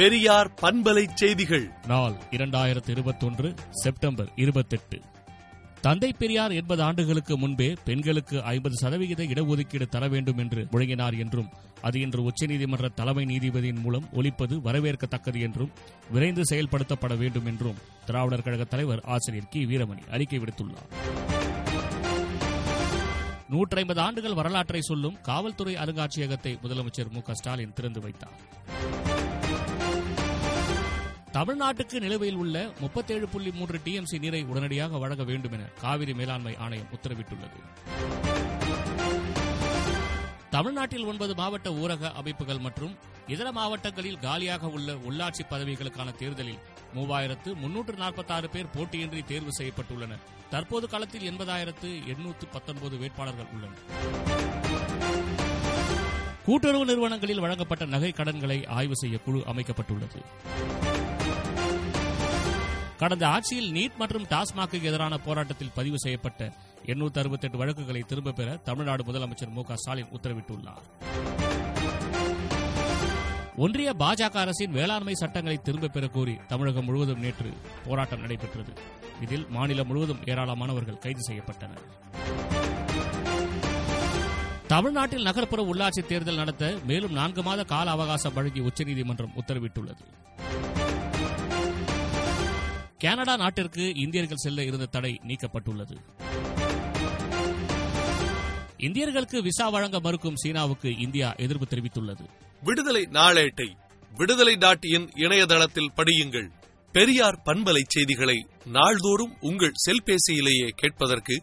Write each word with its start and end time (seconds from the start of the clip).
பெரியார் 0.00 0.50
பண்பலை 0.62 1.08
செய்திகள். 1.14 1.70
நாள் 1.86 2.14
இரண்டாயிரத்தி 2.30 2.88
இருபத்தொன்று 2.88 3.54
செப்டம்பர் 3.70 4.28
இருபத்தெட்டு. 4.36 5.00
தந்தை 5.80 6.12
பெரியார் 6.18 6.52
எண்பது 6.52 6.82
ஆண்டுகளுக்கு 6.82 7.38
முன்பே 7.38 7.76
பெண்களுக்கு 7.84 8.42
ஐம்பது 8.42 8.74
சதவிகித 8.74 9.22
இடஒதுக்கீடு 9.22 9.86
தர 9.88 10.08
வேண்டும் 10.08 10.38
என்று 10.38 10.66
முழங்கினார் 10.72 11.18
என்றும் 11.18 11.48
அது 11.82 12.00
இன்று 12.00 12.30
உச்சநீதிமன்ற 12.30 12.88
தலைமை 12.94 13.24
நீதிபதியின் 13.24 13.80
மூலம் 13.80 14.08
ஒழிப்பது 14.12 14.56
வரவேற்கத்தக்கது 14.56 15.40
என்றும் 15.40 15.70
விரைந்து 16.10 16.42
செயல்படுத்தப்பட 16.50 17.16
வேண்டும் 17.18 17.46
என்றும் 17.46 17.76
திராவிடர் 18.06 18.42
கழக 18.42 18.64
தலைவர் 18.64 19.00
ஆசிரியர் 19.04 19.48
கி. 19.48 19.66
வீரமணி 19.66 20.10
அறிக்கை 20.10 20.38
விடுத்துள்ளார். 20.38 20.88
நூற்றி 23.48 23.76
ஐம்பது 23.76 24.00
ஆண்டுகள் 24.00 24.34
வரலாற்றை 24.34 24.80
சொல்லும் 24.80 25.20
காவல்துறை 25.22 25.74
அருங்காட்சியகத்தை 25.74 26.58
முதலமைச்சர் 26.62 27.10
மு 27.10 27.22
க 27.22 27.34
ஸ்டாலின் 27.34 27.72
திறந்து 27.72 28.00
வைத்தார். 28.00 28.38
தமிழ்நாட்டுக்கு 31.34 31.96
நிலுவையில் 32.00 32.36
உள்ள 32.36 32.56
முப்பத்தேழு 32.80 33.28
புள்ளி 33.28 33.50
மூன்று 33.52 33.80
டிஎம்சி 33.84 34.18
நீரை 34.18 34.42
உடனடியாக 34.44 34.98
வழங்க 34.98 35.24
வேண்டும் 35.24 35.52
என 35.52 35.64
காவிரி 35.80 36.14
மேலாண்மை 36.14 36.56
ஆணையம் 36.56 36.88
உத்தரவிட்டுள்ளது. 36.96 37.58
தமிழ்நாட்டில் 40.50 41.04
ஒன்பது 41.04 41.34
மாவட்ட 41.34 41.70
ஊரக 41.70 42.12
அமைப்புகள் 42.12 42.58
மற்றும் 42.58 42.96
இதர 43.26 43.52
மாவட்டங்களில் 43.52 44.18
காலியாக 44.18 44.66
உள்ள 44.66 44.92
உள்ளாட்சி 44.92 45.44
பதவிகளுக்கான 45.50 46.14
தேர்தலில் 46.16 46.58
மூவாயிரத்து 46.94 47.54
முன்னூற்று 47.54 47.94
நாற்பத்தாறு 47.94 48.50
பேர் 48.50 48.72
போட்டியின்றி 48.76 49.22
தேர்வு 49.24 49.52
செய்யப்பட்டுள்ளனர். 49.58 50.24
தற்போது 50.50 50.88
காலத்தில் 50.88 51.28
எண்பதாயிரத்து 51.30 52.06
எண்ணூற்று 52.06 52.46
பத்தொன்பது 52.52 52.96
வேட்பாளர்கள் 52.96 53.50
உள்ளனர். 53.52 53.84
கூட்டுறவு 56.44 56.84
நிறுவனங்களில் 56.84 57.40
வழங்கப்பட்ட 57.40 57.84
நகை 57.84 58.12
கடன்களை 58.12 58.66
ஆய்வு 58.66 58.96
செய்ய 58.96 59.18
குழு 59.18 59.42
அமைக்கப்பட்டுள்ளது. 59.46 60.20
கடந்த 63.00 63.28
ஆட்சியில் 63.28 63.72
நீட் 63.72 63.96
மற்றும் 63.96 64.26
டாஸ்மாக்கு 64.26 64.82
எதிரான 64.82 65.18
போராட்டத்தில் 65.18 65.70
பதிவு 65.74 65.98
செய்யப்பட்ட 65.98 66.52
எண்ணூற்று 66.84 67.20
அறுபத்தெட்டு 67.20 67.58
வழக்குகளை 67.58 68.00
திரும்பப் 68.00 68.36
பெற 68.36 68.56
தமிழ்நாடு 68.56 69.02
முதலமைச்சர் 69.04 69.50
மு 69.50 69.62
க 69.62 69.76
ஸ்டாலின் 69.76 70.06
உத்தரவிட்டுள்ளார். 70.06 70.82
ஒன்றிய 73.56 73.94
பாஜக 73.98 74.36
அரசின் 74.36 74.70
வேளாண்மை 74.70 75.14
சட்டங்களை 75.14 75.58
திரும்பப் 75.58 75.92
பெற 75.92 76.06
கோரி 76.06 76.38
தமிழகம் 76.48 76.84
முழுவதும் 76.84 77.20
நேற்று 77.20 77.52
போராட்டம் 77.86 78.20
நடைபெற்றது. 78.20 78.72
இதில் 79.20 79.46
மாநிலம் 79.48 79.86
முழுவதும் 79.86 80.24
ஏராளமானவர்கள் 80.24 80.98
கைது 80.98 81.32
செய்யப்பட்டனர். 81.32 81.84
தமிழ்நாட்டில் 84.66 85.22
நகர்ப்புற 85.22 85.74
உள்ளாட்சி 85.74 86.06
தேர்தல் 86.06 86.36
நடத்த 86.36 86.78
மேலும் 86.86 87.12
நான்கு 87.12 87.42
மாத 87.42 87.64
கால 87.64 87.90
அவகாசம் 87.90 88.34
வழங்கி 88.34 88.60
உச்சநீதிமன்றம் 88.60 89.32
உத்தரவிட்டுள்ளது. 89.36 90.04
கனடா 93.00 93.36
நாட்டிற்கு 93.36 93.92
இந்தியர்கள் 93.94 94.36
செல்ல 94.36 94.62
இருந்த 94.62 94.86
தடை 94.86 95.20
நீக்கப்பட்டுள்ளது. 95.26 95.96
இந்தியர்களுக்கு 98.78 99.42
விசா 99.42 99.68
வழங்க 99.68 100.00
மறுக்கும் 100.00 100.36
சீனாவுக்கு 100.36 100.98
இந்தியா 100.98 101.32
எதிர்ப்பு 101.32 101.66
தெரிவித்துள்ளது. 101.66 102.28
விடுதலை 102.62 103.02
நாளேட்டை 103.02 103.68
விடுதலை 104.16 104.56
டாட் 104.56 104.84
இன் 104.84 105.10
இணையதளத்தில் 105.14 105.92
படியுங்கள். 105.96 106.50
பெரியார் 106.92 107.42
பண்பலை 107.44 107.80
செய்திகளை 107.86 108.46
நாள்தோறும் 108.64 109.36
உங்கள் 109.40 109.72
செல்பேசியிலேயே 109.86 110.68
கேட்பதற்கு 110.68 111.42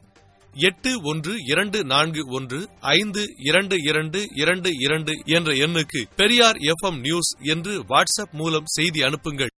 எட்டு 0.54 1.02
ஒன்று 1.02 1.36
இரண்டு 1.46 1.84
நான்கு 1.84 2.32
ஒன்று 2.32 2.70
ஐந்து 2.80 3.26
இரண்டு 3.38 3.76
இரண்டு 3.84 4.26
இரண்டு 4.36 4.70
இரண்டு 4.76 5.12
என்ற 5.26 5.54
எண்ணுக்கு 5.54 6.04
பெரியார் 6.16 6.56
எஃப் 6.56 6.94
நியூஸ் 6.94 7.36
என்று 7.42 7.84
வாட்ஸ்அப் 7.84 8.32
மூலம் 8.32 8.64
செய்தி 8.66 9.02
அனுப்புங்கள். 9.02 9.50